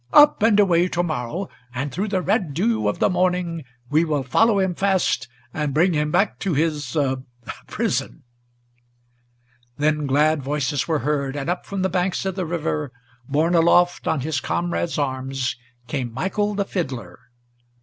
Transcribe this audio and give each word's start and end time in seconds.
Up 0.13 0.41
and 0.41 0.59
away 0.59 0.87
to 0.87 1.03
morrow, 1.03 1.47
and 1.75 1.91
through 1.91 2.07
the 2.07 2.23
red 2.23 2.55
dew 2.55 2.87
of 2.87 2.97
the 2.97 3.07
morning 3.07 3.65
We 3.91 4.03
will 4.03 4.23
follow 4.23 4.57
him 4.57 4.73
fast 4.73 5.27
and 5.53 5.75
bring 5.75 5.93
him 5.93 6.09
back 6.11 6.39
to 6.39 6.55
his 6.55 6.97
prison." 7.67 8.23
Then 9.77 10.07
glad 10.07 10.41
voices 10.41 10.87
were 10.87 10.97
heard, 11.05 11.35
and 11.35 11.51
up 11.51 11.67
from 11.67 11.83
the 11.83 11.87
banks 11.89 12.25
of 12.25 12.33
the 12.33 12.47
river, 12.47 12.91
Borne 13.29 13.53
aloft 13.53 14.07
on 14.07 14.21
his 14.21 14.39
comrades' 14.39 14.97
arms, 14.97 15.55
came 15.85 16.11
Michael 16.11 16.55
the 16.55 16.65
fiddler. 16.65 17.19